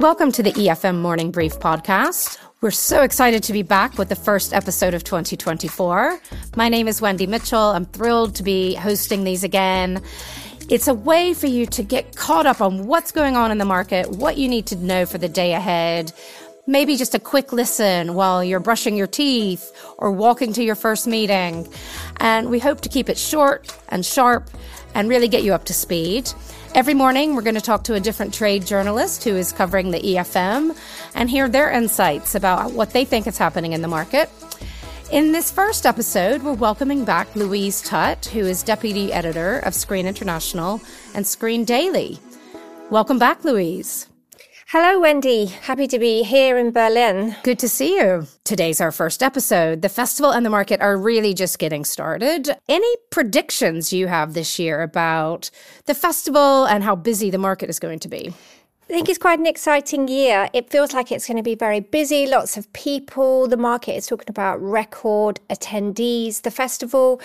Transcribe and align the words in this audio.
Welcome 0.00 0.30
to 0.32 0.44
the 0.44 0.52
EFM 0.52 1.00
Morning 1.00 1.32
Brief 1.32 1.58
podcast. 1.58 2.38
We're 2.60 2.70
so 2.70 3.02
excited 3.02 3.42
to 3.42 3.52
be 3.52 3.62
back 3.62 3.98
with 3.98 4.08
the 4.08 4.14
first 4.14 4.54
episode 4.54 4.94
of 4.94 5.02
2024. 5.02 6.20
My 6.54 6.68
name 6.68 6.86
is 6.86 7.00
Wendy 7.00 7.26
Mitchell. 7.26 7.58
I'm 7.58 7.84
thrilled 7.84 8.36
to 8.36 8.44
be 8.44 8.74
hosting 8.74 9.24
these 9.24 9.42
again. 9.42 10.00
It's 10.70 10.86
a 10.86 10.94
way 10.94 11.34
for 11.34 11.48
you 11.48 11.66
to 11.66 11.82
get 11.82 12.14
caught 12.14 12.46
up 12.46 12.60
on 12.60 12.86
what's 12.86 13.10
going 13.10 13.36
on 13.36 13.50
in 13.50 13.58
the 13.58 13.64
market, 13.64 14.08
what 14.08 14.38
you 14.38 14.48
need 14.48 14.66
to 14.66 14.76
know 14.76 15.04
for 15.04 15.18
the 15.18 15.28
day 15.28 15.52
ahead, 15.52 16.12
maybe 16.68 16.96
just 16.96 17.14
a 17.14 17.18
quick 17.18 17.50
listen 17.50 18.14
while 18.14 18.44
you're 18.44 18.60
brushing 18.60 18.94
your 18.94 19.06
teeth 19.06 19.72
or 19.96 20.12
walking 20.12 20.52
to 20.52 20.62
your 20.62 20.74
first 20.74 21.06
meeting. 21.06 21.66
And 22.18 22.50
we 22.50 22.58
hope 22.58 22.82
to 22.82 22.90
keep 22.90 23.08
it 23.08 23.16
short 23.16 23.74
and 23.88 24.04
sharp 24.04 24.50
and 24.94 25.08
really 25.08 25.28
get 25.28 25.42
you 25.42 25.54
up 25.54 25.64
to 25.64 25.72
speed. 25.72 26.30
Every 26.74 26.92
morning, 26.92 27.34
we're 27.34 27.42
going 27.42 27.54
to 27.54 27.62
talk 27.62 27.84
to 27.84 27.94
a 27.94 28.00
different 28.00 28.34
trade 28.34 28.66
journalist 28.66 29.24
who 29.24 29.34
is 29.34 29.50
covering 29.50 29.90
the 29.90 30.00
EFM 30.00 30.78
and 31.14 31.30
hear 31.30 31.48
their 31.48 31.70
insights 31.70 32.34
about 32.34 32.72
what 32.72 32.90
they 32.90 33.06
think 33.06 33.26
is 33.26 33.38
happening 33.38 33.72
in 33.72 33.80
the 33.80 33.88
market. 33.88 34.28
In 35.10 35.32
this 35.32 35.50
first 35.50 35.86
episode, 35.86 36.42
we're 36.42 36.52
welcoming 36.52 37.02
back 37.02 37.34
Louise 37.34 37.80
Tutt, 37.80 38.26
who 38.26 38.40
is 38.40 38.62
deputy 38.62 39.10
editor 39.10 39.60
of 39.60 39.74
Screen 39.74 40.06
International 40.06 40.82
and 41.14 41.26
Screen 41.26 41.64
Daily. 41.64 42.18
Welcome 42.90 43.18
back, 43.18 43.42
Louise. 43.42 44.06
Hello, 44.70 45.00
Wendy. 45.00 45.46
Happy 45.46 45.86
to 45.86 45.98
be 45.98 46.22
here 46.22 46.58
in 46.58 46.72
Berlin. 46.72 47.34
Good 47.42 47.58
to 47.60 47.70
see 47.70 47.96
you. 47.96 48.26
Today's 48.44 48.82
our 48.82 48.92
first 48.92 49.22
episode. 49.22 49.80
The 49.80 49.88
festival 49.88 50.30
and 50.30 50.44
the 50.44 50.50
market 50.50 50.82
are 50.82 50.94
really 50.94 51.32
just 51.32 51.58
getting 51.58 51.86
started. 51.86 52.54
Any 52.68 52.96
predictions 53.08 53.94
you 53.94 54.08
have 54.08 54.34
this 54.34 54.58
year 54.58 54.82
about 54.82 55.50
the 55.86 55.94
festival 55.94 56.66
and 56.66 56.84
how 56.84 56.94
busy 56.96 57.30
the 57.30 57.38
market 57.38 57.70
is 57.70 57.78
going 57.78 57.98
to 58.00 58.08
be? 58.08 58.28
I 58.28 58.92
think 58.92 59.08
it's 59.08 59.16
quite 59.16 59.38
an 59.38 59.46
exciting 59.46 60.06
year. 60.06 60.50
It 60.52 60.68
feels 60.68 60.92
like 60.92 61.10
it's 61.12 61.26
going 61.26 61.38
to 61.38 61.42
be 61.42 61.54
very 61.54 61.80
busy, 61.80 62.26
lots 62.26 62.58
of 62.58 62.70
people. 62.74 63.48
The 63.48 63.56
market 63.56 63.92
is 63.92 64.06
talking 64.06 64.28
about 64.28 64.60
record 64.60 65.40
attendees. 65.48 66.42
The 66.42 66.50
festival, 66.50 67.22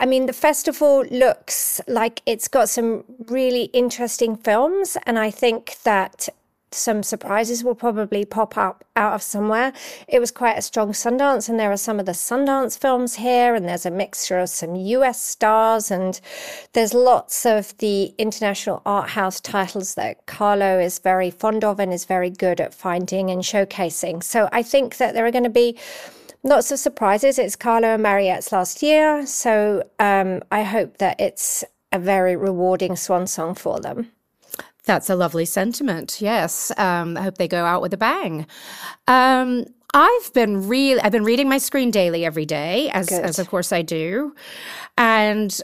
I 0.00 0.06
mean, 0.06 0.24
the 0.24 0.32
festival 0.32 1.04
looks 1.10 1.78
like 1.86 2.22
it's 2.24 2.48
got 2.48 2.70
some 2.70 3.04
really 3.26 3.64
interesting 3.74 4.34
films. 4.34 4.96
And 5.04 5.18
I 5.18 5.30
think 5.30 5.76
that 5.82 6.30
some 6.76 7.02
surprises 7.02 7.64
will 7.64 7.74
probably 7.74 8.24
pop 8.24 8.56
up 8.56 8.84
out 8.94 9.14
of 9.14 9.22
somewhere. 9.22 9.72
It 10.08 10.20
was 10.20 10.30
quite 10.30 10.58
a 10.58 10.62
strong 10.62 10.92
Sundance, 10.92 11.48
and 11.48 11.58
there 11.58 11.72
are 11.72 11.76
some 11.76 11.98
of 11.98 12.06
the 12.06 12.12
Sundance 12.12 12.78
films 12.78 13.16
here, 13.16 13.54
and 13.54 13.68
there's 13.68 13.86
a 13.86 13.90
mixture 13.90 14.38
of 14.38 14.48
some 14.48 14.74
US 14.76 15.20
stars, 15.20 15.90
and 15.90 16.20
there's 16.72 16.94
lots 16.94 17.46
of 17.46 17.76
the 17.78 18.14
international 18.18 18.82
art 18.86 19.10
house 19.10 19.40
titles 19.40 19.94
that 19.94 20.26
Carlo 20.26 20.78
is 20.78 20.98
very 20.98 21.30
fond 21.30 21.64
of 21.64 21.80
and 21.80 21.92
is 21.92 22.04
very 22.04 22.30
good 22.30 22.60
at 22.60 22.74
finding 22.74 23.30
and 23.30 23.42
showcasing. 23.42 24.22
So 24.22 24.48
I 24.52 24.62
think 24.62 24.96
that 24.98 25.14
there 25.14 25.26
are 25.26 25.32
going 25.32 25.44
to 25.44 25.50
be 25.50 25.78
lots 26.42 26.70
of 26.70 26.78
surprises. 26.78 27.38
It's 27.38 27.56
Carlo 27.56 27.94
and 27.94 28.02
Mariette's 28.02 28.52
last 28.52 28.82
year, 28.82 29.26
so 29.26 29.82
um, 29.98 30.42
I 30.50 30.62
hope 30.62 30.98
that 30.98 31.20
it's 31.20 31.64
a 31.92 31.98
very 31.98 32.36
rewarding 32.36 32.96
swan 32.96 33.26
song 33.26 33.54
for 33.54 33.80
them. 33.80 34.10
That's 34.86 35.10
a 35.10 35.16
lovely 35.16 35.44
sentiment. 35.44 36.18
Yes. 36.20 36.72
Um, 36.76 37.16
I 37.16 37.22
hope 37.22 37.38
they 37.38 37.48
go 37.48 37.64
out 37.64 37.82
with 37.82 37.92
a 37.92 37.96
bang. 37.96 38.46
Um, 39.06 39.66
I've 39.92 40.32
been 40.32 40.68
really, 40.68 41.00
I've 41.00 41.12
been 41.12 41.24
reading 41.24 41.48
my 41.48 41.58
screen 41.58 41.90
daily 41.90 42.24
every 42.24 42.46
day, 42.46 42.88
as, 42.90 43.10
as 43.12 43.38
of 43.38 43.48
course 43.48 43.72
I 43.72 43.82
do. 43.82 44.34
And 44.96 45.60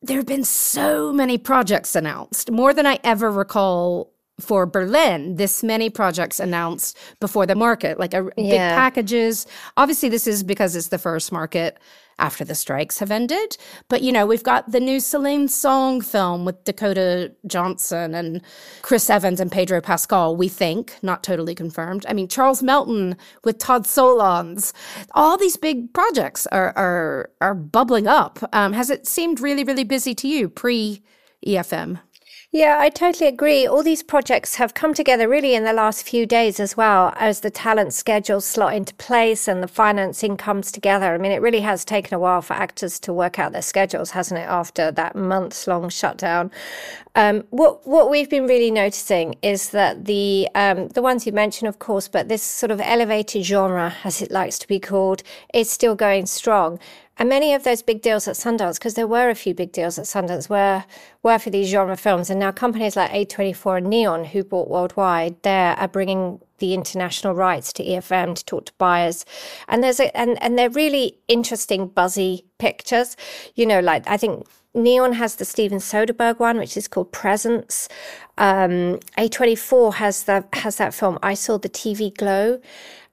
there 0.00 0.16
have 0.16 0.26
been 0.26 0.44
so 0.44 1.12
many 1.12 1.38
projects 1.38 1.94
announced, 1.94 2.50
more 2.50 2.74
than 2.74 2.86
I 2.86 2.98
ever 3.04 3.30
recall 3.30 4.11
for 4.42 4.66
Berlin, 4.66 5.36
this 5.36 5.62
many 5.62 5.88
projects 5.88 6.40
announced 6.40 6.98
before 7.20 7.46
the 7.46 7.54
market, 7.54 7.98
like 7.98 8.14
a, 8.14 8.28
yeah. 8.36 8.50
big 8.50 8.58
packages. 8.58 9.46
Obviously, 9.76 10.08
this 10.08 10.26
is 10.26 10.42
because 10.42 10.76
it's 10.76 10.88
the 10.88 10.98
first 10.98 11.32
market 11.32 11.78
after 12.18 12.44
the 12.44 12.54
strikes 12.54 12.98
have 12.98 13.10
ended. 13.10 13.56
But, 13.88 14.02
you 14.02 14.12
know, 14.12 14.26
we've 14.26 14.42
got 14.42 14.70
the 14.70 14.80
new 14.80 15.00
Celine 15.00 15.48
Song 15.48 16.00
film 16.00 16.44
with 16.44 16.62
Dakota 16.64 17.32
Johnson 17.46 18.14
and 18.14 18.42
Chris 18.82 19.10
Evans 19.10 19.40
and 19.40 19.50
Pedro 19.50 19.80
Pascal, 19.80 20.36
we 20.36 20.48
think, 20.48 20.96
not 21.02 21.22
totally 21.22 21.54
confirmed. 21.54 22.06
I 22.08 22.12
mean, 22.12 22.28
Charles 22.28 22.62
Melton 22.62 23.16
with 23.44 23.58
Todd 23.58 23.84
Solondz. 23.84 24.72
All 25.12 25.36
these 25.36 25.56
big 25.56 25.92
projects 25.92 26.46
are, 26.48 26.72
are, 26.76 27.30
are 27.40 27.54
bubbling 27.54 28.06
up. 28.06 28.38
Um, 28.52 28.72
has 28.72 28.90
it 28.90 29.06
seemed 29.06 29.40
really, 29.40 29.64
really 29.64 29.84
busy 29.84 30.14
to 30.14 30.28
you 30.28 30.48
pre 30.48 31.02
EFM? 31.46 32.00
Yeah, 32.54 32.76
I 32.78 32.90
totally 32.90 33.28
agree. 33.28 33.66
All 33.66 33.82
these 33.82 34.02
projects 34.02 34.56
have 34.56 34.74
come 34.74 34.92
together 34.92 35.26
really 35.26 35.54
in 35.54 35.64
the 35.64 35.72
last 35.72 36.06
few 36.06 36.26
days 36.26 36.60
as 36.60 36.76
well 36.76 37.14
as 37.16 37.40
the 37.40 37.50
talent 37.50 37.94
schedules 37.94 38.44
slot 38.44 38.74
into 38.74 38.92
place 38.96 39.48
and 39.48 39.62
the 39.62 39.68
financing 39.68 40.36
comes 40.36 40.70
together. 40.70 41.14
I 41.14 41.16
mean, 41.16 41.32
it 41.32 41.40
really 41.40 41.62
has 41.62 41.82
taken 41.82 42.12
a 42.14 42.18
while 42.18 42.42
for 42.42 42.52
actors 42.52 42.98
to 43.00 43.12
work 43.14 43.38
out 43.38 43.52
their 43.52 43.62
schedules, 43.62 44.10
hasn't 44.10 44.38
it, 44.38 44.46
after 44.50 44.90
that 44.92 45.16
months 45.16 45.66
long 45.66 45.88
shutdown? 45.88 46.50
Um, 47.14 47.44
what 47.48 47.86
what 47.86 48.10
we've 48.10 48.28
been 48.28 48.46
really 48.46 48.70
noticing 48.70 49.36
is 49.40 49.70
that 49.70 50.04
the 50.04 50.46
um, 50.54 50.88
the 50.88 51.00
ones 51.00 51.24
you 51.24 51.32
mentioned, 51.32 51.70
of 51.70 51.78
course, 51.78 52.06
but 52.06 52.28
this 52.28 52.42
sort 52.42 52.70
of 52.70 52.82
elevated 52.82 53.44
genre, 53.46 53.94
as 54.04 54.20
it 54.20 54.30
likes 54.30 54.58
to 54.58 54.68
be 54.68 54.78
called, 54.78 55.22
is 55.54 55.70
still 55.70 55.94
going 55.94 56.26
strong. 56.26 56.78
And 57.22 57.28
many 57.28 57.54
of 57.54 57.62
those 57.62 57.82
big 57.82 58.02
deals 58.02 58.26
at 58.26 58.34
Sundance, 58.34 58.80
because 58.80 58.94
there 58.94 59.06
were 59.06 59.30
a 59.30 59.36
few 59.36 59.54
big 59.54 59.70
deals 59.70 59.96
at 59.96 60.06
Sundance, 60.06 60.48
were 60.48 60.82
were 61.22 61.38
for 61.38 61.50
these 61.50 61.68
genre 61.68 61.96
films. 61.96 62.30
And 62.30 62.40
now 62.40 62.50
companies 62.50 62.96
like 62.96 63.12
A24 63.12 63.78
and 63.78 63.86
Neon, 63.86 64.24
who 64.24 64.42
bought 64.42 64.68
worldwide, 64.68 65.40
they 65.44 65.72
are 65.78 65.86
bringing 65.86 66.40
the 66.58 66.74
international 66.74 67.32
rights 67.32 67.72
to 67.74 67.84
EFM 67.84 68.34
to 68.34 68.44
talk 68.44 68.64
to 68.64 68.72
buyers. 68.76 69.24
And 69.68 69.84
there's 69.84 70.00
a 70.00 70.16
and 70.16 70.36
and 70.42 70.58
they're 70.58 70.68
really 70.68 71.16
interesting, 71.28 71.86
buzzy 71.86 72.44
pictures. 72.58 73.16
You 73.54 73.66
know, 73.66 73.78
like 73.78 74.02
I 74.08 74.16
think 74.16 74.44
Neon 74.74 75.12
has 75.12 75.36
the 75.36 75.44
Steven 75.44 75.78
Soderbergh 75.78 76.40
one, 76.40 76.58
which 76.58 76.76
is 76.76 76.88
called 76.88 77.12
Presence. 77.12 77.88
Um, 78.36 78.98
A24 79.16 79.94
has 79.94 80.24
the 80.24 80.44
has 80.54 80.74
that 80.78 80.92
film. 80.92 81.20
I 81.22 81.34
saw 81.34 81.56
the 81.56 81.68
TV 81.68 82.12
Glow, 82.12 82.60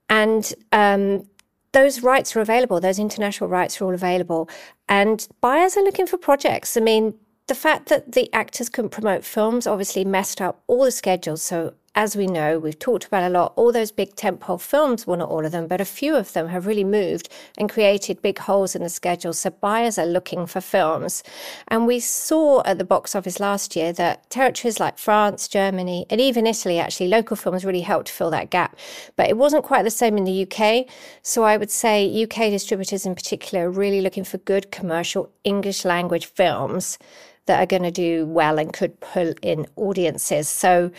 and 0.10 0.52
um, 0.72 1.29
those 1.72 2.02
rights 2.04 2.36
are 2.36 2.42
available. 2.42 2.80
Those 2.80 3.00
international 3.00 3.50
rights 3.50 3.80
are 3.80 3.86
all 3.86 3.94
available, 3.94 4.50
and 4.88 5.28
buyers 5.42 5.78
are 5.78 5.84
looking 5.84 6.08
for 6.08 6.18
projects. 6.18 6.76
I 6.76 6.82
mean, 6.82 7.16
the 7.48 7.56
fact 7.56 7.90
that 7.90 8.12
the 8.14 8.32
actors 8.34 8.70
couldn't 8.70 8.92
promote 8.92 9.26
films 9.26 9.66
obviously 9.66 10.06
messed 10.06 10.40
up 10.40 10.64
all 10.68 10.86
the 10.86 10.92
schedules. 10.92 11.42
So 11.42 11.74
as 11.96 12.16
we 12.16 12.28
know, 12.28 12.60
we've 12.60 12.78
talked 12.78 13.06
about 13.06 13.24
a 13.24 13.30
lot, 13.30 13.54
all 13.56 13.72
those 13.72 13.92
big 13.92 14.16
tentpole 14.16 14.62
films, 14.62 15.08
well, 15.08 15.18
not 15.18 15.30
all 15.30 15.46
of 15.46 15.52
them, 15.52 15.68
but 15.68 15.82
a 15.82 15.86
few 15.86 16.16
of 16.16 16.34
them 16.34 16.48
have 16.48 16.66
really 16.66 16.84
moved 16.84 17.30
and 17.58 17.70
created 17.70 18.22
big 18.22 18.38
holes 18.40 18.76
in 18.76 18.84
the 18.84 18.90
schedule. 18.90 19.34
So 19.34 19.50
buyers 19.50 19.98
are 19.98 20.06
looking 20.06 20.46
for 20.46 20.62
films. 20.62 21.24
And 21.68 21.88
we 21.88 22.00
saw 22.00 22.62
at 22.64 22.78
the 22.78 22.84
box 22.84 23.16
office 23.16 23.40
last 23.40 23.76
year 23.76 23.92
that 23.94 24.30
territories 24.30 24.80
like 24.80 24.98
France, 24.98 25.48
Germany, 25.48 26.06
and 26.10 26.22
even 26.22 26.46
Italy, 26.46 26.80
actually, 26.80 27.08
local 27.08 27.36
films 27.36 27.66
really 27.66 27.82
helped 27.82 28.10
fill 28.10 28.30
that 28.32 28.50
gap. 28.50 28.78
But 29.16 29.30
it 29.30 29.38
wasn't 29.38 29.64
quite 29.64 29.84
the 29.84 29.92
same 29.92 30.18
in 30.18 30.26
the 30.26 30.48
UK. 30.48 30.86
So 31.24 31.44
I 31.44 31.58
would 31.58 31.72
say 31.72 32.24
UK 32.24 32.52
distributors 32.52 33.06
in 33.06 33.16
particular 33.16 33.68
are 33.68 33.72
really 33.72 34.02
looking 34.02 34.24
for 34.24 34.38
good 34.38 34.72
commercial 34.72 35.32
English 35.44 35.86
language 35.86 36.26
films 36.26 37.00
that 37.50 37.60
are 37.60 37.66
going 37.66 37.82
to 37.82 37.92
do 37.92 38.28
well 38.28 38.60
and 38.60 38.72
could 38.72 39.00
pull 39.00 39.34
in 39.42 39.66
audiences. 39.76 40.48
So 40.48 40.92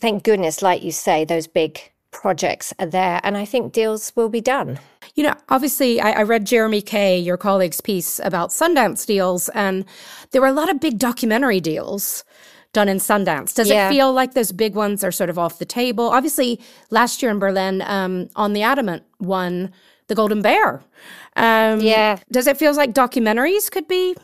thank 0.00 0.24
goodness, 0.24 0.62
like 0.62 0.82
you 0.82 0.92
say, 0.92 1.24
those 1.24 1.46
big 1.46 1.80
projects 2.10 2.72
are 2.78 2.86
there. 2.86 3.20
And 3.22 3.36
I 3.36 3.44
think 3.44 3.72
deals 3.72 4.12
will 4.16 4.28
be 4.28 4.40
done. 4.40 4.78
You 5.14 5.24
know, 5.24 5.34
obviously, 5.48 6.00
I, 6.00 6.12
I, 6.12 6.22
read 6.22 6.46
Jeremy 6.46 6.80
Kay, 6.80 7.18
your 7.18 7.36
colleague's 7.36 7.80
piece 7.80 8.20
about 8.22 8.50
Sundance 8.50 9.06
deals, 9.06 9.48
and 9.50 9.84
there 10.30 10.40
were 10.40 10.48
a 10.48 10.52
lot 10.52 10.70
of 10.70 10.80
big 10.80 10.98
documentary 10.98 11.60
deals 11.60 12.24
done 12.72 12.88
in 12.88 12.98
Sundance. 12.98 13.54
Does 13.54 13.68
yeah. 13.68 13.88
it 13.88 13.92
feel 13.92 14.12
like 14.12 14.34
those 14.34 14.52
big 14.52 14.74
ones 14.74 15.02
are 15.02 15.12
sort 15.12 15.30
of 15.30 15.38
off 15.38 15.58
the 15.58 15.64
table? 15.64 16.08
Obviously, 16.08 16.60
last 16.90 17.22
year 17.22 17.30
in 17.30 17.38
Berlin, 17.38 17.82
um, 17.82 18.28
on 18.36 18.52
the 18.52 18.62
Adamant 18.62 19.02
won 19.18 19.72
the 20.06 20.14
Golden 20.14 20.42
Bear. 20.42 20.82
Um, 21.36 21.80
yeah. 21.80 22.18
Does 22.30 22.46
it 22.46 22.56
feel 22.56 22.74
like 22.74 22.92
documentaries 22.92 23.70
could 23.70 23.88
be 23.88 24.16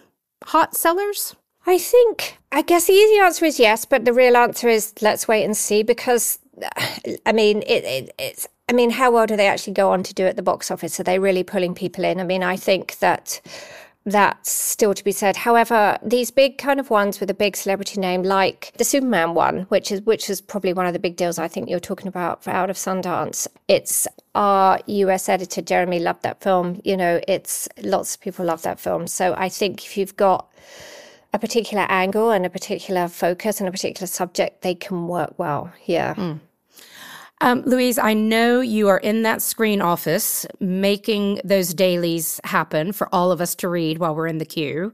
hot 0.44 0.74
sellers? 0.76 1.36
I 1.66 1.78
think, 1.78 2.38
I 2.52 2.62
guess 2.62 2.86
the 2.86 2.92
easy 2.92 3.20
answer 3.20 3.44
is 3.44 3.58
yes, 3.58 3.84
but 3.84 4.04
the 4.04 4.12
real 4.12 4.36
answer 4.36 4.68
is 4.68 4.92
let's 5.00 5.26
wait 5.26 5.44
and 5.44 5.56
see 5.56 5.82
because, 5.82 6.38
I 7.26 7.32
mean, 7.32 7.62
it, 7.62 7.84
it, 7.84 8.14
it's, 8.18 8.46
I 8.68 8.72
mean, 8.72 8.90
how 8.90 9.12
well 9.12 9.26
do 9.26 9.36
they 9.36 9.48
actually 9.48 9.74
go 9.74 9.90
on 9.90 10.02
to 10.02 10.14
do 10.14 10.26
at 10.26 10.36
the 10.36 10.42
box 10.42 10.70
office? 10.70 10.98
Are 11.00 11.04
they 11.04 11.18
really 11.18 11.42
pulling 11.42 11.74
people 11.74 12.04
in? 12.04 12.20
I 12.20 12.24
mean, 12.24 12.42
I 12.42 12.56
think 12.56 12.98
that 12.98 13.40
that's 14.06 14.50
still 14.50 14.92
to 14.92 15.02
be 15.02 15.12
said. 15.12 15.36
However, 15.36 15.98
these 16.02 16.30
big 16.30 16.58
kind 16.58 16.78
of 16.78 16.90
ones 16.90 17.20
with 17.20 17.30
a 17.30 17.34
big 17.34 17.56
celebrity 17.56 18.00
name, 18.00 18.22
like 18.22 18.72
the 18.76 18.84
Superman 18.84 19.34
one, 19.34 19.62
which 19.62 19.90
is 19.90 20.02
which 20.02 20.28
is 20.28 20.40
probably 20.40 20.74
one 20.74 20.86
of 20.86 20.92
the 20.92 20.98
big 20.98 21.16
deals 21.16 21.38
I 21.38 21.48
think 21.48 21.70
you're 21.70 21.80
talking 21.80 22.08
about 22.08 22.42
for 22.44 22.50
Out 22.50 22.68
of 22.68 22.76
Sundance. 22.76 23.46
It's 23.66 24.06
our 24.34 24.78
US 24.86 25.28
editor 25.28 25.62
Jeremy 25.62 26.00
loved 26.00 26.22
that 26.22 26.42
film. 26.42 26.80
You 26.84 26.98
know, 26.98 27.20
it's 27.26 27.66
lots 27.82 28.14
of 28.14 28.20
people 28.20 28.44
love 28.44 28.62
that 28.62 28.78
film. 28.78 29.06
So 29.06 29.34
I 29.38 29.48
think 29.48 29.84
if 29.84 29.96
you've 29.96 30.16
got 30.16 30.50
a 31.34 31.38
particular 31.38 31.84
angle 31.88 32.30
and 32.30 32.46
a 32.46 32.50
particular 32.50 33.08
focus 33.08 33.60
and 33.60 33.68
a 33.68 33.72
particular 33.72 34.06
subject, 34.06 34.62
they 34.62 34.74
can 34.74 35.08
work 35.08 35.34
well. 35.36 35.70
Yeah. 35.84 36.14
Mm. 36.14 36.40
Um, 37.40 37.62
Louise, 37.66 37.98
I 37.98 38.14
know 38.14 38.60
you 38.60 38.88
are 38.88 38.98
in 38.98 39.22
that 39.24 39.42
screen 39.42 39.82
office 39.82 40.46
making 40.60 41.40
those 41.44 41.74
dailies 41.74 42.40
happen 42.44 42.92
for 42.92 43.12
all 43.12 43.32
of 43.32 43.40
us 43.40 43.56
to 43.56 43.68
read 43.68 43.98
while 43.98 44.14
we're 44.14 44.28
in 44.28 44.38
the 44.38 44.46
queue. 44.46 44.92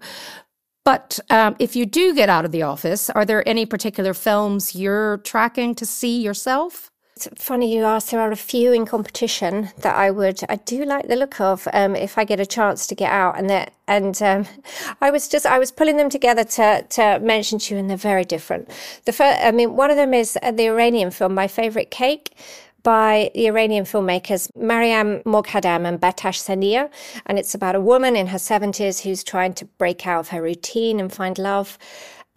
But 0.82 1.20
um, 1.28 1.56
if 1.58 1.76
you 1.76 1.84
do 1.84 2.14
get 2.14 2.30
out 2.30 2.46
of 2.46 2.52
the 2.52 2.62
office, 2.62 3.10
are 3.10 3.26
there 3.26 3.46
any 3.46 3.66
particular 3.66 4.14
films 4.14 4.74
you're 4.74 5.18
tracking 5.18 5.74
to 5.74 5.84
see 5.84 6.22
yourself? 6.22 6.89
Funny 7.36 7.74
you 7.74 7.84
ask. 7.84 8.10
There 8.10 8.20
are 8.20 8.30
a 8.30 8.36
few 8.36 8.72
in 8.72 8.86
competition 8.86 9.70
that 9.78 9.96
I 9.96 10.10
would, 10.10 10.40
I 10.48 10.56
do 10.56 10.84
like 10.84 11.08
the 11.08 11.16
look 11.16 11.40
of 11.40 11.68
um, 11.72 11.96
if 11.96 12.18
I 12.18 12.24
get 12.24 12.40
a 12.40 12.46
chance 12.46 12.86
to 12.88 12.94
get 12.94 13.10
out. 13.10 13.38
And 13.38 13.48
that, 13.50 13.72
and 13.86 14.20
um, 14.22 14.46
I 15.00 15.10
was 15.10 15.28
just, 15.28 15.46
I 15.46 15.58
was 15.58 15.70
pulling 15.70 15.96
them 15.96 16.10
together 16.10 16.44
to 16.44 16.84
to 16.88 17.18
mention 17.20 17.58
to 17.60 17.74
you, 17.74 17.80
and 17.80 17.88
they're 17.88 17.96
very 17.96 18.24
different. 18.24 18.68
The 19.04 19.12
first, 19.12 19.40
I 19.42 19.50
mean, 19.50 19.76
one 19.76 19.90
of 19.90 19.96
them 19.96 20.14
is 20.14 20.34
the 20.34 20.66
Iranian 20.66 21.10
film, 21.10 21.34
My 21.34 21.48
Favorite 21.48 21.90
Cake, 21.90 22.34
by 22.82 23.30
the 23.34 23.46
Iranian 23.46 23.84
filmmakers 23.84 24.50
Maryam 24.56 25.20
Moghaddam 25.24 25.86
and 25.86 26.00
Behtash 26.00 26.40
Sanaeeha. 26.40 26.90
And 27.26 27.38
it's 27.38 27.54
about 27.54 27.74
a 27.74 27.80
woman 27.80 28.16
in 28.16 28.28
her 28.28 28.38
70s 28.38 29.02
who's 29.02 29.22
trying 29.22 29.54
to 29.54 29.64
break 29.64 30.06
out 30.06 30.20
of 30.20 30.28
her 30.28 30.42
routine 30.42 31.00
and 31.00 31.12
find 31.12 31.38
love. 31.38 31.78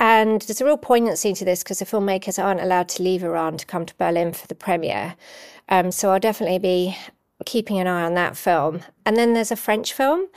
And 0.04 0.42
there's 0.42 0.60
a 0.60 0.66
real 0.66 0.76
poignancy 0.76 1.32
to 1.32 1.46
this 1.46 1.64
because 1.64 1.80
the 1.80 1.86
filmmakers 1.86 2.38
aren't 2.38 2.60
allowed 2.60 2.90
to 2.90 3.04
leave 3.04 3.24
Iran 3.24 3.56
to 3.56 3.66
come 3.66 3.86
to 3.86 3.96
Berlin 3.96 4.34
for 4.34 4.46
the 4.48 4.54
premiere. 4.54 5.16
Um, 5.70 5.94
so 5.94 6.12
I'll 6.12 6.20
definitely 6.20 6.60
be 6.60 6.98
keeping 7.46 7.80
an 7.80 7.88
eye 7.88 8.04
on 8.04 8.14
that 8.16 8.36
film. 8.36 8.82
And 9.06 9.16
then 9.16 9.34
there's 9.34 9.50
a 9.50 9.56
French 9.56 9.94
film, 9.94 10.28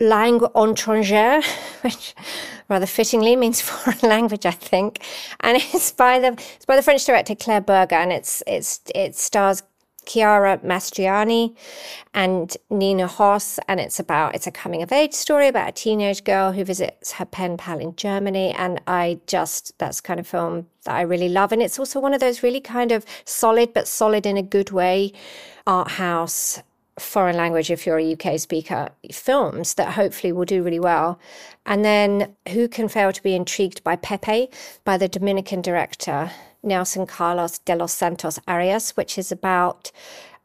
Langue 0.00 0.50
étrangère, 0.54 1.44
which 1.82 2.14
rather 2.70 2.86
fittingly 2.86 3.36
means 3.36 3.60
foreign 3.60 3.98
language, 4.00 4.46
I 4.46 4.50
think. 4.50 5.04
And 5.40 5.58
it's 5.58 5.92
by 5.92 6.18
the 6.18 6.28
it's 6.56 6.64
by 6.64 6.76
the 6.76 6.82
French 6.82 7.04
director 7.04 7.34
Claire 7.34 7.60
Burger, 7.60 7.96
and 7.96 8.12
it's 8.12 8.42
it's 8.46 8.80
it 8.94 9.14
stars 9.14 9.62
Chiara 10.04 10.58
Mastroianni 10.58 11.54
and 12.14 12.56
Nina 12.70 13.06
Hoss, 13.06 13.58
and 13.68 13.80
it's 13.80 14.00
about 14.00 14.34
it's 14.34 14.46
a 14.46 14.50
coming 14.50 14.82
of 14.82 14.92
age 14.92 15.12
story 15.12 15.48
about 15.48 15.68
a 15.68 15.72
teenage 15.72 16.24
girl 16.24 16.52
who 16.52 16.64
visits 16.64 17.12
her 17.12 17.24
pen 17.24 17.56
pal 17.56 17.78
in 17.78 17.94
Germany, 17.96 18.52
and 18.52 18.80
I 18.86 19.20
just 19.26 19.76
that's 19.78 20.00
kind 20.00 20.20
of 20.20 20.26
film 20.26 20.66
that 20.84 20.94
I 20.94 21.02
really 21.02 21.28
love, 21.28 21.52
and 21.52 21.62
it's 21.62 21.78
also 21.78 22.00
one 22.00 22.14
of 22.14 22.20
those 22.20 22.42
really 22.42 22.60
kind 22.60 22.92
of 22.92 23.04
solid 23.24 23.72
but 23.72 23.88
solid 23.88 24.26
in 24.26 24.36
a 24.36 24.42
good 24.42 24.70
way 24.70 25.12
art 25.66 25.92
house 25.92 26.62
foreign 26.98 27.36
language 27.36 27.70
if 27.70 27.86
you're 27.86 27.98
a 27.98 28.12
UK 28.12 28.38
speaker 28.38 28.90
films 29.10 29.74
that 29.74 29.94
hopefully 29.94 30.32
will 30.32 30.44
do 30.44 30.62
really 30.62 30.80
well. 30.80 31.18
And 31.64 31.84
then 31.84 32.36
who 32.50 32.68
can 32.68 32.88
fail 32.88 33.12
to 33.12 33.22
be 33.22 33.34
intrigued 33.34 33.82
by 33.82 33.96
Pepe 33.96 34.50
by 34.84 34.98
the 34.98 35.08
Dominican 35.08 35.62
director 35.62 36.30
Nelson 36.62 37.06
Carlos 37.06 37.58
de 37.58 37.76
los 37.76 37.92
Santos 37.92 38.38
Arias, 38.46 38.96
which 38.96 39.18
is 39.18 39.32
about 39.32 39.90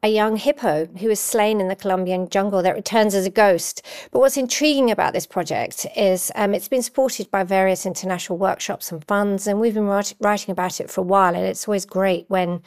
a 0.04 0.10
young 0.10 0.38
hippo 0.38 0.86
who 1.00 1.10
is 1.10 1.20
slain 1.20 1.60
in 1.60 1.70
the 1.70 1.76
Colombian 1.76 2.30
jungle 2.30 2.62
that 2.62 2.76
returns 2.76 3.16
as 3.16 3.26
a 3.26 3.32
ghost. 3.32 3.82
But 4.12 4.20
what's 4.20 4.38
intriguing 4.38 4.92
about 4.92 5.14
this 5.14 5.26
project 5.26 5.88
is 5.96 6.32
um, 6.36 6.54
it's 6.54 6.68
been 6.68 6.84
supported 6.84 7.32
by 7.32 7.44
various 7.44 7.86
international 7.86 8.38
workshops 8.38 8.92
and 8.92 9.04
funds, 9.06 9.48
and 9.48 9.60
we've 9.60 9.74
been 9.74 9.88
writing 9.88 10.52
about 10.52 10.80
it 10.80 10.92
for 10.92 11.02
a 11.02 11.04
while. 11.04 11.36
And 11.36 11.46
it's 11.46 11.68
always 11.68 11.86
great 11.86 12.26
when 12.30 12.62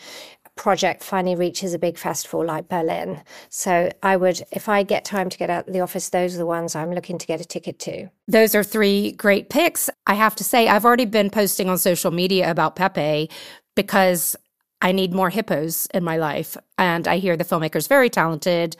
project 0.60 1.02
finally 1.02 1.34
reaches 1.34 1.72
a 1.72 1.78
big 1.78 1.96
festival 1.96 2.44
like 2.44 2.68
Berlin. 2.68 3.22
So 3.48 3.90
I 4.02 4.18
would, 4.18 4.42
if 4.52 4.68
I 4.68 4.82
get 4.82 5.06
time 5.06 5.30
to 5.30 5.38
get 5.38 5.48
out 5.48 5.66
of 5.66 5.72
the 5.72 5.80
office, 5.80 6.10
those 6.10 6.34
are 6.34 6.38
the 6.38 6.44
ones 6.44 6.74
I'm 6.74 6.92
looking 6.92 7.16
to 7.16 7.26
get 7.26 7.40
a 7.40 7.46
ticket 7.46 7.78
to. 7.80 8.08
Those 8.28 8.54
are 8.54 8.62
three 8.62 9.12
great 9.12 9.48
picks. 9.48 9.88
I 10.06 10.14
have 10.14 10.36
to 10.36 10.44
say, 10.44 10.68
I've 10.68 10.84
already 10.84 11.06
been 11.06 11.30
posting 11.30 11.70
on 11.70 11.78
social 11.78 12.10
media 12.10 12.50
about 12.50 12.76
Pepe 12.76 13.30
because 13.74 14.36
I 14.82 14.92
need 14.92 15.14
more 15.14 15.30
hippos 15.30 15.88
in 15.94 16.04
my 16.04 16.18
life. 16.18 16.58
And 16.76 17.08
I 17.08 17.16
hear 17.16 17.38
the 17.38 17.44
filmmaker's 17.44 17.86
very 17.86 18.10
talented. 18.10 18.76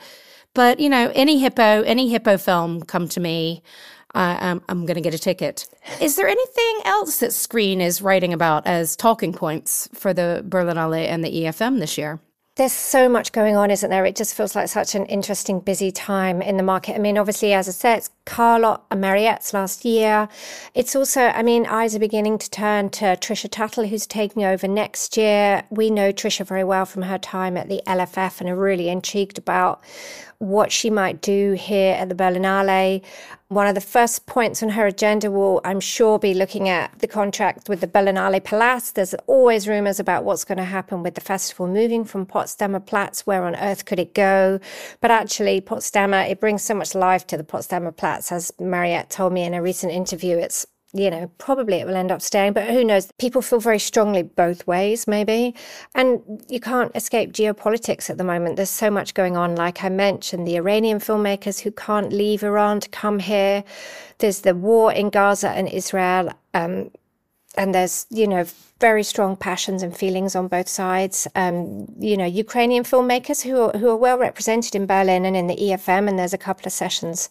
But, 0.53 0.79
you 0.79 0.89
know, 0.89 1.11
any 1.15 1.39
hippo, 1.39 1.81
any 1.81 2.09
hippo 2.09 2.37
film 2.37 2.83
come 2.83 3.07
to 3.07 3.19
me 3.19 3.63
uh, 4.13 4.37
I'm, 4.39 4.61
I'm 4.67 4.85
going 4.85 4.95
to 4.95 5.01
get 5.01 5.13
a 5.13 5.19
ticket. 5.19 5.67
Is 5.99 6.15
there 6.15 6.27
anything 6.27 6.79
else 6.85 7.19
that 7.19 7.33
Screen 7.33 7.81
is 7.81 8.01
writing 8.01 8.33
about 8.33 8.67
as 8.67 8.95
talking 8.95 9.33
points 9.33 9.89
for 9.93 10.13
the 10.13 10.43
Berlinale 10.47 11.07
and 11.07 11.23
the 11.23 11.29
EFM 11.29 11.79
this 11.79 11.97
year? 11.97 12.19
There's 12.55 12.73
so 12.73 13.07
much 13.07 13.31
going 13.31 13.55
on, 13.55 13.71
isn't 13.71 13.89
there? 13.89 14.05
It 14.05 14.17
just 14.17 14.35
feels 14.35 14.57
like 14.57 14.67
such 14.67 14.93
an 14.93 15.05
interesting, 15.05 15.61
busy 15.61 15.89
time 15.89 16.41
in 16.41 16.57
the 16.57 16.63
market. 16.63 16.95
I 16.95 16.99
mean, 16.99 17.17
obviously, 17.17 17.53
as 17.53 17.69
I 17.69 17.71
said, 17.71 17.97
it's 17.99 18.09
Carlotte 18.25 18.83
and 18.91 19.01
Mariette's 19.01 19.53
last 19.53 19.85
year. 19.85 20.27
It's 20.75 20.93
also, 20.93 21.21
I 21.21 21.43
mean, 21.43 21.65
eyes 21.65 21.95
are 21.95 21.99
beginning 21.99 22.37
to 22.39 22.49
turn 22.49 22.89
to 22.89 23.15
Tricia 23.15 23.49
Tuttle, 23.49 23.87
who's 23.87 24.05
taking 24.05 24.43
over 24.43 24.67
next 24.67 25.15
year. 25.15 25.63
We 25.69 25.89
know 25.89 26.11
Tricia 26.11 26.45
very 26.45 26.65
well 26.65 26.85
from 26.85 27.03
her 27.03 27.17
time 27.17 27.55
at 27.55 27.69
the 27.69 27.81
LFF 27.87 28.41
and 28.41 28.49
are 28.49 28.55
really 28.57 28.89
intrigued 28.89 29.37
about 29.37 29.81
what 30.39 30.73
she 30.73 30.89
might 30.89 31.21
do 31.21 31.53
here 31.53 31.95
at 31.95 32.09
the 32.09 32.15
Berlinale. 32.15 33.01
One 33.51 33.67
of 33.67 33.75
the 33.75 33.81
first 33.81 34.27
points 34.27 34.63
on 34.63 34.69
her 34.69 34.87
agenda 34.87 35.29
will, 35.29 35.59
I'm 35.65 35.81
sure, 35.81 36.17
be 36.17 36.33
looking 36.33 36.69
at 36.69 36.99
the 36.99 37.07
contract 37.07 37.67
with 37.67 37.81
the 37.81 37.87
Berlinale 37.87 38.41
Palace. 38.41 38.91
There's 38.93 39.13
always 39.27 39.67
rumors 39.67 39.99
about 39.99 40.23
what's 40.23 40.45
going 40.45 40.57
to 40.57 40.63
happen 40.63 41.03
with 41.03 41.15
the 41.15 41.19
festival 41.19 41.67
moving 41.67 42.05
from 42.05 42.25
Potsdamer 42.25 42.85
Platz. 42.85 43.27
Where 43.27 43.43
on 43.43 43.57
earth 43.57 43.83
could 43.83 43.99
it 43.99 44.13
go? 44.13 44.61
But 45.01 45.11
actually, 45.11 45.59
Potsdamer, 45.59 46.29
it 46.29 46.39
brings 46.39 46.63
so 46.63 46.75
much 46.75 46.95
life 46.95 47.27
to 47.27 47.35
the 47.35 47.43
Potsdamer 47.43 47.93
Platz. 47.93 48.31
As 48.31 48.53
Mariette 48.57 49.09
told 49.09 49.33
me 49.33 49.43
in 49.43 49.53
a 49.53 49.61
recent 49.61 49.91
interview, 49.91 50.37
it's 50.37 50.65
you 50.93 51.09
know, 51.09 51.31
probably 51.37 51.75
it 51.75 51.87
will 51.87 51.95
end 51.95 52.11
up 52.11 52.21
staying, 52.21 52.53
but 52.53 52.67
who 52.67 52.83
knows? 52.83 53.09
People 53.17 53.41
feel 53.41 53.59
very 53.59 53.79
strongly 53.79 54.23
both 54.23 54.67
ways, 54.67 55.07
maybe. 55.07 55.55
And 55.95 56.43
you 56.49 56.59
can't 56.59 56.93
escape 56.95 57.31
geopolitics 57.31 58.09
at 58.09 58.17
the 58.17 58.23
moment. 58.23 58.57
There's 58.57 58.69
so 58.69 58.91
much 58.91 59.13
going 59.13 59.37
on. 59.37 59.55
Like 59.55 59.83
I 59.83 59.89
mentioned, 59.89 60.45
the 60.45 60.57
Iranian 60.57 60.99
filmmakers 60.99 61.61
who 61.61 61.71
can't 61.71 62.11
leave 62.11 62.43
Iran 62.43 62.81
to 62.81 62.89
come 62.89 63.19
here. 63.19 63.63
There's 64.17 64.41
the 64.41 64.53
war 64.53 64.91
in 64.91 65.09
Gaza 65.09 65.49
and 65.49 65.69
Israel. 65.69 66.33
Um, 66.53 66.91
and 67.57 67.73
there's, 67.73 68.05
you 68.09 68.27
know, 68.27 68.45
very 68.79 69.03
strong 69.03 69.35
passions 69.35 69.83
and 69.83 69.95
feelings 69.95 70.35
on 70.35 70.47
both 70.47 70.67
sides. 70.67 71.27
Um, 71.35 71.87
you 71.99 72.17
know, 72.17 72.25
Ukrainian 72.25 72.83
filmmakers 72.83 73.41
who 73.43 73.61
are, 73.61 73.77
who 73.77 73.89
are 73.89 73.95
well 73.95 74.17
represented 74.17 74.75
in 74.75 74.85
Berlin 74.85 75.25
and 75.25 75.37
in 75.37 75.47
the 75.47 75.55
EFM, 75.55 76.09
and 76.09 76.17
there's 76.17 76.33
a 76.33 76.37
couple 76.37 76.65
of 76.65 76.73
sessions, 76.73 77.29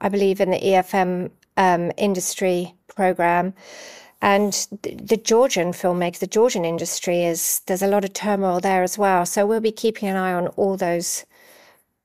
I 0.00 0.08
believe, 0.08 0.40
in 0.40 0.50
the 0.50 0.60
EFM 0.60 1.30
um, 1.56 1.92
industry 1.96 2.74
program. 2.88 3.54
And 4.22 4.52
the 4.82 5.20
Georgian 5.22 5.72
filmmakers, 5.72 6.18
the 6.18 6.26
Georgian 6.26 6.64
industry 6.64 7.24
is 7.24 7.60
there's 7.66 7.82
a 7.82 7.86
lot 7.86 8.04
of 8.04 8.14
turmoil 8.14 8.58
there 8.58 8.82
as 8.82 8.96
well. 8.96 9.26
So 9.26 9.46
we'll 9.46 9.60
be 9.60 9.72
keeping 9.72 10.08
an 10.08 10.16
eye 10.16 10.32
on 10.32 10.46
all 10.48 10.76
those 10.76 11.26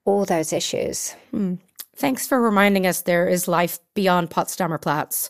all 0.05 0.25
those 0.25 0.51
issues. 0.51 1.15
Mm. 1.33 1.59
Thanks 1.99 2.25
for 2.25 2.39
reminding 2.39 2.87
us 2.87 3.01
there 3.01 3.27
is 3.27 3.49
life 3.49 3.77
beyond 3.93 4.29
Potsdamer 4.29 4.81
Platz. 4.81 5.29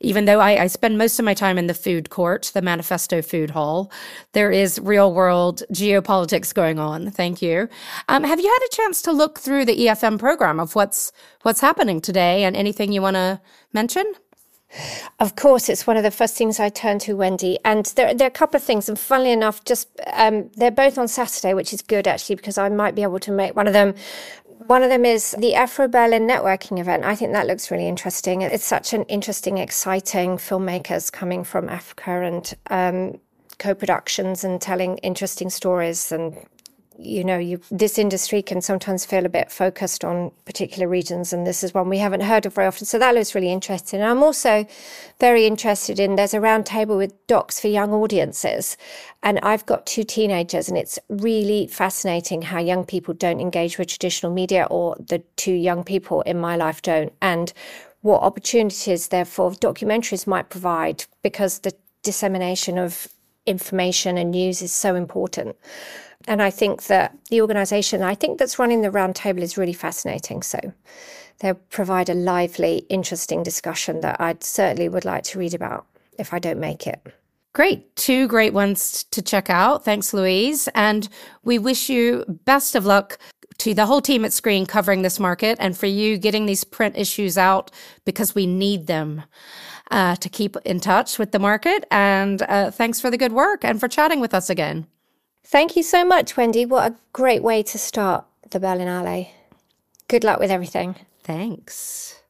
Even 0.00 0.26
though 0.26 0.38
I, 0.38 0.64
I, 0.64 0.66
spend 0.66 0.98
most 0.98 1.18
of 1.18 1.24
my 1.24 1.32
time 1.32 1.56
in 1.56 1.66
the 1.66 1.72
food 1.72 2.10
court, 2.10 2.50
the 2.52 2.60
Manifesto 2.60 3.22
Food 3.22 3.48
Hall, 3.48 3.90
there 4.32 4.52
is 4.52 4.78
real 4.80 5.14
world 5.14 5.62
geopolitics 5.72 6.52
going 6.52 6.78
on. 6.78 7.10
Thank 7.10 7.40
you. 7.40 7.70
Um, 8.10 8.24
have 8.24 8.38
you 8.38 8.48
had 8.48 8.66
a 8.66 8.76
chance 8.76 9.00
to 9.00 9.12
look 9.12 9.38
through 9.38 9.64
the 9.64 9.86
EFM 9.86 10.18
program 10.18 10.60
of 10.60 10.74
what's 10.74 11.10
what's 11.40 11.62
happening 11.62 12.02
today 12.02 12.44
and 12.44 12.54
anything 12.54 12.92
you 12.92 13.00
want 13.00 13.16
to 13.16 13.40
mention? 13.72 14.04
Of 15.18 15.36
course, 15.36 15.70
it's 15.70 15.86
one 15.86 15.96
of 15.96 16.02
the 16.02 16.10
first 16.10 16.36
things 16.36 16.60
I 16.60 16.68
turn 16.68 16.98
to, 17.00 17.14
Wendy. 17.14 17.58
And 17.64 17.86
there, 17.96 18.12
there 18.12 18.26
are 18.26 18.28
a 18.28 18.30
couple 18.30 18.58
of 18.58 18.62
things. 18.62 18.90
And 18.90 18.98
funnily 18.98 19.32
enough, 19.32 19.64
just 19.64 19.88
um, 20.12 20.50
they're 20.54 20.70
both 20.70 20.98
on 20.98 21.08
Saturday, 21.08 21.54
which 21.54 21.72
is 21.72 21.80
good 21.80 22.06
actually, 22.06 22.36
because 22.36 22.58
I 22.58 22.68
might 22.68 22.94
be 22.94 23.02
able 23.02 23.20
to 23.20 23.32
make 23.32 23.56
one 23.56 23.66
of 23.66 23.72
them. 23.72 23.94
One 24.66 24.82
of 24.82 24.90
them 24.90 25.06
is 25.06 25.34
the 25.38 25.54
Afro 25.54 25.88
Berlin 25.88 26.28
networking 26.28 26.78
event. 26.78 27.04
I 27.04 27.14
think 27.14 27.32
that 27.32 27.46
looks 27.46 27.70
really 27.70 27.88
interesting. 27.88 28.42
It's 28.42 28.64
such 28.64 28.92
an 28.92 29.04
interesting, 29.04 29.56
exciting 29.56 30.36
filmmakers 30.36 31.10
coming 31.10 31.44
from 31.44 31.68
Africa 31.68 32.22
and 32.22 32.54
um, 32.68 33.20
co-productions 33.58 34.44
and 34.44 34.60
telling 34.60 34.98
interesting 34.98 35.48
stories 35.48 36.12
and 36.12 36.36
you 37.02 37.24
know, 37.24 37.38
you, 37.38 37.60
this 37.70 37.98
industry 37.98 38.42
can 38.42 38.60
sometimes 38.60 39.06
feel 39.06 39.24
a 39.24 39.30
bit 39.30 39.50
focused 39.50 40.04
on 40.04 40.30
particular 40.44 40.86
regions, 40.86 41.32
and 41.32 41.46
this 41.46 41.64
is 41.64 41.72
one 41.72 41.88
we 41.88 41.98
haven't 41.98 42.20
heard 42.20 42.44
of 42.44 42.54
very 42.54 42.66
often. 42.66 42.86
So 42.86 42.98
that 42.98 43.14
looks 43.14 43.34
really 43.34 43.50
interesting. 43.50 44.00
And 44.00 44.10
I'm 44.10 44.22
also 44.22 44.66
very 45.18 45.46
interested 45.46 45.98
in 45.98 46.16
there's 46.16 46.34
a 46.34 46.38
roundtable 46.38 46.96
with 46.98 47.26
docs 47.26 47.58
for 47.58 47.68
young 47.68 47.92
audiences, 47.92 48.76
and 49.22 49.38
I've 49.40 49.64
got 49.66 49.86
two 49.86 50.04
teenagers, 50.04 50.68
and 50.68 50.76
it's 50.76 50.98
really 51.08 51.66
fascinating 51.66 52.42
how 52.42 52.60
young 52.60 52.84
people 52.84 53.14
don't 53.14 53.40
engage 53.40 53.78
with 53.78 53.88
traditional 53.88 54.32
media, 54.32 54.66
or 54.70 54.96
the 54.98 55.20
two 55.36 55.54
young 55.54 55.84
people 55.84 56.20
in 56.22 56.38
my 56.38 56.56
life 56.56 56.82
don't, 56.82 57.12
and 57.22 57.52
what 58.02 58.22
opportunities, 58.22 59.08
therefore, 59.08 59.52
documentaries 59.52 60.26
might 60.26 60.48
provide 60.48 61.04
because 61.22 61.60
the 61.60 61.74
dissemination 62.02 62.78
of 62.78 63.08
information 63.46 64.16
and 64.16 64.30
news 64.30 64.62
is 64.62 64.72
so 64.72 64.94
important. 64.94 65.56
And 66.26 66.42
I 66.42 66.50
think 66.50 66.84
that 66.84 67.16
the 67.30 67.40
organisation, 67.40 68.02
I 68.02 68.14
think 68.14 68.38
that's 68.38 68.58
running 68.58 68.82
the 68.82 68.90
roundtable 68.90 69.40
is 69.40 69.56
really 69.56 69.72
fascinating. 69.72 70.42
So 70.42 70.58
they'll 71.40 71.54
provide 71.54 72.08
a 72.08 72.14
lively, 72.14 72.84
interesting 72.88 73.42
discussion 73.42 74.00
that 74.00 74.20
I 74.20 74.36
certainly 74.40 74.88
would 74.88 75.04
like 75.04 75.24
to 75.24 75.38
read 75.38 75.54
about 75.54 75.86
if 76.18 76.34
I 76.34 76.38
don't 76.38 76.60
make 76.60 76.86
it. 76.86 77.00
Great. 77.52 77.96
Two 77.96 78.28
great 78.28 78.52
ones 78.52 79.04
to 79.04 79.22
check 79.22 79.50
out. 79.50 79.84
Thanks, 79.84 80.14
Louise. 80.14 80.68
And 80.74 81.08
we 81.42 81.58
wish 81.58 81.88
you 81.88 82.24
best 82.44 82.74
of 82.74 82.86
luck 82.86 83.18
to 83.58 83.74
the 83.74 83.86
whole 83.86 84.00
team 84.00 84.24
at 84.24 84.32
Screen 84.32 84.66
covering 84.66 85.02
this 85.02 85.18
market 85.18 85.58
and 85.60 85.76
for 85.76 85.86
you 85.86 86.16
getting 86.16 86.46
these 86.46 86.64
print 86.64 86.96
issues 86.96 87.36
out 87.36 87.70
because 88.04 88.34
we 88.34 88.46
need 88.46 88.86
them. 88.86 89.22
Uh, 89.92 90.14
to 90.14 90.28
keep 90.28 90.56
in 90.64 90.78
touch 90.78 91.18
with 91.18 91.32
the 91.32 91.38
market. 91.40 91.84
And 91.90 92.42
uh, 92.42 92.70
thanks 92.70 93.00
for 93.00 93.10
the 93.10 93.18
good 93.18 93.32
work 93.32 93.64
and 93.64 93.80
for 93.80 93.88
chatting 93.88 94.20
with 94.20 94.34
us 94.34 94.48
again. 94.48 94.86
Thank 95.44 95.76
you 95.76 95.82
so 95.82 96.04
much, 96.04 96.36
Wendy. 96.36 96.64
What 96.64 96.92
a 96.92 96.96
great 97.12 97.42
way 97.42 97.62
to 97.64 97.78
start 97.78 98.24
the 98.50 98.60
Berlinale. 98.60 99.28
Good 100.08 100.24
luck 100.24 100.38
with 100.38 100.50
everything. 100.50 100.96
Thanks. 101.24 102.20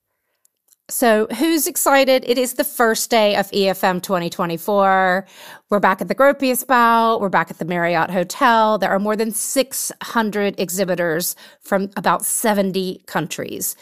So, 0.88 1.28
who's 1.38 1.68
excited? 1.68 2.24
It 2.26 2.36
is 2.36 2.54
the 2.54 2.64
first 2.64 3.10
day 3.10 3.36
of 3.36 3.48
EFM 3.52 4.02
2024. 4.02 5.26
We're 5.70 5.80
back 5.80 6.00
at 6.00 6.08
the 6.08 6.14
Gropiusbau. 6.16 7.20
We're 7.20 7.28
back 7.28 7.50
at 7.50 7.58
the 7.58 7.64
Marriott 7.64 8.10
Hotel. 8.10 8.76
There 8.76 8.90
are 8.90 8.98
more 8.98 9.14
than 9.14 9.30
600 9.30 10.58
exhibitors 10.58 11.36
from 11.60 11.90
about 11.96 12.24
70 12.24 13.02
countries. 13.06 13.76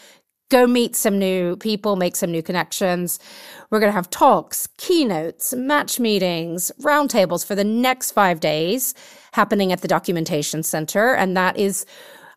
Go 0.49 0.67
meet 0.67 0.95
some 0.95 1.17
new 1.17 1.55
people, 1.55 1.95
make 1.95 2.15
some 2.15 2.31
new 2.31 2.43
connections. 2.43 3.19
We're 3.69 3.79
going 3.79 3.91
to 3.91 3.95
have 3.95 4.09
talks, 4.09 4.67
keynotes, 4.77 5.53
match 5.53 5.99
meetings, 5.99 6.71
roundtables 6.81 7.45
for 7.45 7.55
the 7.55 7.63
next 7.63 8.11
five 8.11 8.39
days 8.39 8.93
happening 9.33 9.71
at 9.71 9.81
the 9.81 9.87
Documentation 9.87 10.63
Center. 10.63 11.13
And 11.13 11.35
that 11.37 11.57
is 11.57 11.85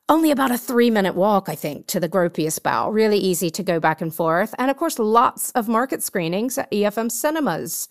only 0.08 0.30
about 0.30 0.50
a 0.50 0.58
three 0.58 0.90
minute 0.90 1.14
walk, 1.14 1.48
I 1.48 1.54
think, 1.54 1.86
to 1.88 2.00
the 2.00 2.08
Gropiusbau. 2.08 2.92
Really 2.92 3.18
easy 3.18 3.50
to 3.50 3.62
go 3.62 3.80
back 3.80 4.00
and 4.00 4.14
forth. 4.14 4.54
And 4.58 4.70
of 4.70 4.76
course, 4.76 4.98
lots 4.98 5.50
of 5.52 5.68
market 5.68 6.02
screenings 6.02 6.58
at 6.58 6.70
EFM 6.70 7.10
cinemas. 7.10 7.88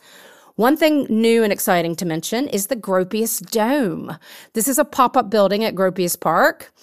One 0.55 0.75
thing 0.75 1.07
new 1.09 1.43
and 1.43 1.51
exciting 1.51 1.95
to 1.95 2.05
mention 2.05 2.47
is 2.47 2.67
the 2.67 2.75
Gropius 2.75 3.39
Dome. 3.49 4.17
This 4.53 4.67
is 4.67 4.77
a 4.77 4.85
pop 4.85 5.15
up 5.15 5.29
building 5.29 5.63
at 5.63 5.75
Gropius 5.75 6.19
Park. 6.19 6.73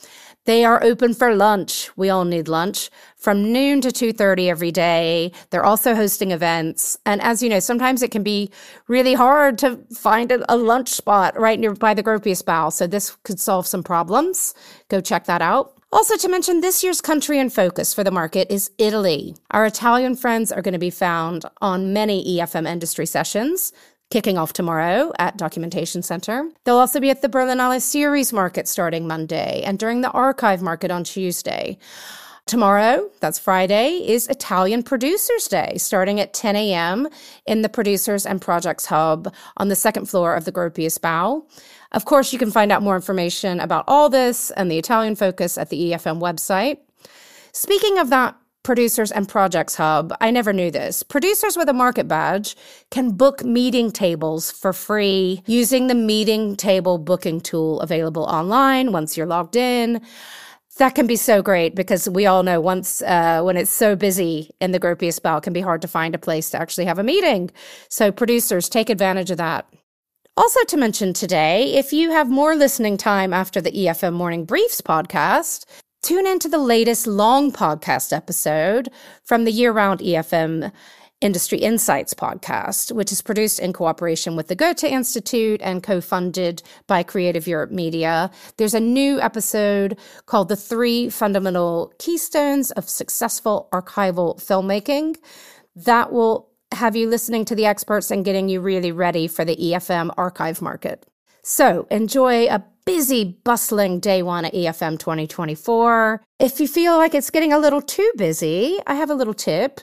They 0.48 0.64
are 0.64 0.82
open 0.82 1.12
for 1.12 1.34
lunch. 1.34 1.90
We 1.94 2.08
all 2.08 2.24
need 2.24 2.48
lunch 2.48 2.88
from 3.16 3.52
noon 3.52 3.82
to 3.82 3.92
2:30 3.92 4.48
every 4.48 4.72
day. 4.72 5.30
They're 5.50 5.70
also 5.72 5.94
hosting 5.94 6.30
events. 6.30 6.96
And 7.04 7.20
as 7.20 7.42
you 7.42 7.50
know, 7.50 7.60
sometimes 7.60 8.02
it 8.02 8.10
can 8.10 8.22
be 8.22 8.50
really 8.86 9.12
hard 9.12 9.58
to 9.58 9.76
find 9.94 10.32
a, 10.32 10.56
lunch 10.56 10.88
spot 10.88 11.38
right 11.38 11.60
nearby 11.60 11.92
the 11.92 12.02
Gropiusbau. 12.02 12.72
So 12.72 12.86
this 12.86 13.14
could 13.24 13.38
solve 13.38 13.66
some 13.66 13.82
problems. 13.82 14.54
Go 14.88 15.02
check 15.02 15.26
that 15.26 15.42
out. 15.42 15.74
Also, 15.92 16.16
to 16.16 16.28
mention, 16.30 16.62
this 16.62 16.82
year's 16.82 17.02
country 17.02 17.38
in 17.38 17.50
focus 17.50 17.92
for 17.92 18.02
the 18.02 18.10
market 18.10 18.50
is 18.50 18.70
Italy. 18.78 19.34
Our 19.50 19.66
Italian 19.66 20.16
friends 20.16 20.50
are 20.50 20.62
going 20.62 20.78
to 20.80 20.86
be 20.90 21.02
found 21.08 21.44
on 21.60 21.92
many 21.92 22.24
EFM 22.24 22.66
industry 22.66 23.04
sessions 23.04 23.74
kicking 24.10 24.38
off 24.38 24.52
tomorrow 24.52 25.12
at 25.18 25.36
Documentation 25.36 26.02
Center. 26.02 26.48
They'll 26.64 26.76
also 26.76 27.00
be 27.00 27.10
at 27.10 27.22
the 27.22 27.28
Berlinale 27.28 27.80
Series 27.80 28.32
Market 28.32 28.66
starting 28.66 29.06
Monday 29.06 29.62
and 29.64 29.78
during 29.78 30.00
the 30.00 30.10
Archive 30.10 30.62
Market 30.62 30.90
on 30.90 31.04
Tuesday. 31.04 31.78
Tomorrow, 32.46 33.10
that's 33.20 33.38
Friday, 33.38 34.08
is 34.08 34.26
Italian 34.28 34.82
Producers 34.82 35.48
Day, 35.48 35.74
starting 35.76 36.18
at 36.18 36.32
10 36.32 36.56
a.m. 36.56 37.06
in 37.46 37.60
the 37.60 37.68
Producers 37.68 38.24
and 38.24 38.40
Projects 38.40 38.86
Hub 38.86 39.34
on 39.58 39.68
the 39.68 39.76
second 39.76 40.06
floor 40.06 40.34
of 40.34 40.46
the 40.46 40.52
Gropiusbau. 40.52 41.42
Of 41.92 42.04
course, 42.06 42.32
you 42.32 42.38
can 42.38 42.50
find 42.50 42.72
out 42.72 42.82
more 42.82 42.96
information 42.96 43.60
about 43.60 43.84
all 43.86 44.08
this 44.08 44.50
and 44.52 44.70
the 44.70 44.78
Italian 44.78 45.14
focus 45.14 45.58
at 45.58 45.68
the 45.68 45.90
EFM 45.90 46.20
website. 46.20 46.78
Speaking 47.52 47.98
of 47.98 48.08
that 48.08 48.34
Producers 48.68 49.10
and 49.10 49.26
Projects 49.26 49.76
Hub. 49.76 50.14
I 50.20 50.30
never 50.30 50.52
knew 50.52 50.70
this. 50.70 51.02
Producers 51.02 51.56
with 51.56 51.70
a 51.70 51.72
market 51.72 52.06
badge 52.06 52.54
can 52.90 53.12
book 53.12 53.42
meeting 53.42 53.90
tables 53.90 54.50
for 54.50 54.74
free 54.74 55.42
using 55.46 55.86
the 55.86 55.94
meeting 55.94 56.54
table 56.54 56.98
booking 56.98 57.40
tool 57.40 57.80
available 57.80 58.24
online 58.24 58.92
once 58.92 59.16
you're 59.16 59.24
logged 59.26 59.56
in. 59.56 60.02
That 60.76 60.94
can 60.94 61.06
be 61.06 61.16
so 61.16 61.40
great 61.40 61.74
because 61.74 62.10
we 62.10 62.26
all 62.26 62.42
know 62.42 62.60
once 62.60 63.00
uh, 63.00 63.40
when 63.40 63.56
it's 63.56 63.70
so 63.70 63.96
busy 63.96 64.50
in 64.60 64.72
the 64.72 64.78
Gropiusbau, 64.78 65.38
it 65.38 65.44
can 65.44 65.54
be 65.54 65.62
hard 65.62 65.80
to 65.80 65.88
find 65.88 66.14
a 66.14 66.18
place 66.18 66.50
to 66.50 66.60
actually 66.60 66.84
have 66.84 66.98
a 66.98 67.02
meeting. 67.02 67.50
So 67.88 68.12
producers 68.12 68.68
take 68.68 68.90
advantage 68.90 69.30
of 69.30 69.38
that. 69.38 69.66
Also, 70.36 70.62
to 70.64 70.76
mention 70.76 71.14
today, 71.14 71.72
if 71.72 71.94
you 71.94 72.10
have 72.10 72.28
more 72.28 72.54
listening 72.54 72.98
time 72.98 73.32
after 73.32 73.62
the 73.62 73.72
EFM 73.72 74.12
Morning 74.12 74.44
Briefs 74.44 74.82
podcast, 74.82 75.64
Tune 76.02 76.28
into 76.28 76.48
the 76.48 76.58
latest 76.58 77.06
long 77.08 77.50
podcast 77.50 78.12
episode 78.12 78.88
from 79.24 79.44
the 79.44 79.50
year 79.50 79.72
round 79.72 79.98
EFM 79.98 80.70
Industry 81.20 81.58
Insights 81.58 82.14
podcast, 82.14 82.92
which 82.92 83.10
is 83.10 83.20
produced 83.20 83.58
in 83.58 83.72
cooperation 83.72 84.36
with 84.36 84.46
the 84.46 84.54
Goethe 84.54 84.84
Institute 84.84 85.60
and 85.60 85.82
co 85.82 86.00
funded 86.00 86.62
by 86.86 87.02
Creative 87.02 87.48
Europe 87.48 87.72
Media. 87.72 88.30
There's 88.58 88.74
a 88.74 88.80
new 88.80 89.20
episode 89.20 89.98
called 90.26 90.48
The 90.48 90.56
Three 90.56 91.10
Fundamental 91.10 91.92
Keystones 91.98 92.70
of 92.70 92.88
Successful 92.88 93.68
Archival 93.72 94.40
Filmmaking. 94.40 95.16
That 95.74 96.12
will 96.12 96.48
have 96.72 96.94
you 96.94 97.08
listening 97.08 97.44
to 97.46 97.56
the 97.56 97.66
experts 97.66 98.12
and 98.12 98.24
getting 98.24 98.48
you 98.48 98.60
really 98.60 98.92
ready 98.92 99.26
for 99.26 99.44
the 99.44 99.56
EFM 99.56 100.14
archive 100.16 100.62
market. 100.62 101.04
So 101.42 101.86
enjoy 101.90 102.46
a 102.48 102.62
busy, 102.84 103.38
bustling 103.44 104.00
day 104.00 104.22
one 104.22 104.44
at 104.44 104.54
EFM 104.54 104.98
2024. 104.98 106.22
If 106.38 106.58
you 106.58 106.66
feel 106.66 106.96
like 106.96 107.14
it's 107.14 107.30
getting 107.30 107.52
a 107.52 107.58
little 107.58 107.82
too 107.82 108.10
busy, 108.16 108.78
I 108.86 108.94
have 108.94 109.10
a 109.10 109.14
little 109.14 109.34
tip. 109.34 109.80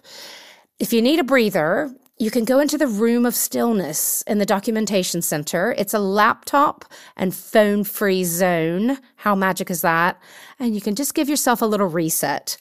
If 0.80 0.92
you 0.92 1.02
need 1.02 1.20
a 1.20 1.24
breather, 1.24 1.94
you 2.18 2.32
can 2.32 2.46
go 2.46 2.60
into 2.60 2.78
the 2.78 2.88
room 2.88 3.26
of 3.26 3.36
stillness 3.36 4.22
in 4.26 4.38
the 4.38 4.46
documentation 4.46 5.22
center. 5.22 5.76
It's 5.78 5.94
a 5.94 6.00
laptop 6.00 6.86
and 7.18 7.36
phone 7.36 7.84
free 7.84 8.24
zone. 8.24 9.00
How 9.18 9.36
magic 9.36 9.70
is 9.70 9.82
that? 9.82 10.18
And 10.58 10.74
you 10.74 10.80
can 10.80 10.96
just 10.96 11.14
give 11.14 11.28
yourself 11.28 11.62
a 11.62 11.66
little 11.66 11.88
reset. 11.88 12.56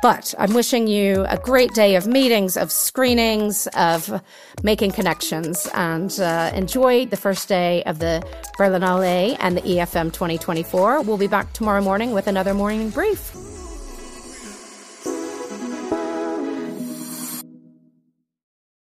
But 0.00 0.34
I'm 0.38 0.54
wishing 0.54 0.86
you 0.86 1.26
a 1.28 1.36
great 1.36 1.74
day 1.74 1.96
of 1.96 2.06
meetings, 2.06 2.56
of 2.56 2.72
screenings, 2.72 3.66
of 3.76 4.22
making 4.62 4.92
connections, 4.92 5.68
and 5.74 6.18
uh, 6.18 6.50
enjoy 6.54 7.04
the 7.04 7.18
first 7.18 7.46
day 7.46 7.82
of 7.84 7.98
the 7.98 8.26
Berlinale 8.58 9.36
and 9.38 9.54
the 9.54 9.62
EFM 9.62 10.14
2024. 10.14 11.02
We'll 11.02 11.18
be 11.18 11.26
back 11.26 11.52
tomorrow 11.52 11.82
morning 11.82 12.12
with 12.12 12.26
another 12.26 12.54
morning 12.54 12.88
brief. 12.88 13.53